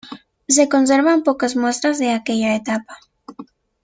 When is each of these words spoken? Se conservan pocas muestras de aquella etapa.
Se 0.47 0.67
conservan 0.67 1.21
pocas 1.21 1.55
muestras 1.55 1.99
de 1.99 2.09
aquella 2.09 2.55
etapa. 2.55 2.97